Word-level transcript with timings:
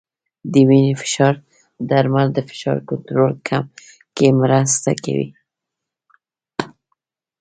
د 0.51 0.53
وینې 0.67 0.93
فشار 1.01 1.35
درمل 1.89 2.27
د 2.33 2.39
فشار 2.49 2.77
کنټرول 2.89 3.33
کې 4.15 4.27
مرسته 4.41 4.91
کوي. 5.03 5.29